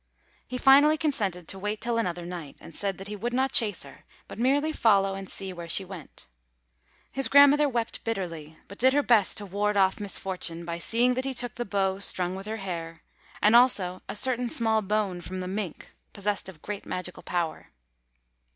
He 0.47 0.57
finally 0.57 0.97
consented 0.97 1.47
to 1.49 1.59
wait 1.59 1.79
till 1.79 1.99
another 1.99 2.25
night, 2.25 2.57
and 2.59 2.75
said 2.75 2.97
that 2.97 3.07
he 3.07 3.15
would 3.15 3.35
not 3.35 3.51
chase 3.51 3.83
her, 3.83 4.03
but 4.27 4.39
merely 4.39 4.73
follow 4.73 5.13
and 5.13 5.29
see 5.29 5.53
where 5.53 5.69
she 5.69 5.85
went. 5.85 6.25
His 7.11 7.27
grandmother 7.27 7.69
wept 7.69 8.03
bitterly, 8.03 8.57
but 8.67 8.79
did 8.79 8.93
her 8.93 9.03
best 9.03 9.37
to 9.37 9.45
ward 9.45 9.77
off 9.77 9.99
misfortune, 9.99 10.65
by 10.65 10.79
seeing 10.79 11.13
that 11.13 11.25
he 11.25 11.35
took 11.35 11.53
the 11.53 11.65
bow 11.65 11.99
strung 11.99 12.35
with 12.35 12.47
her 12.47 12.57
hair, 12.57 13.03
and 13.43 13.55
also 13.55 14.01
a 14.09 14.15
certain 14.15 14.49
small 14.49 14.81
bone 14.81 15.21
from 15.21 15.39
the 15.39 15.47
mink, 15.47 15.93
possessed 16.13 16.49
of 16.49 16.63
great 16.63 16.87
magical 16.87 17.21
power. 17.21 17.67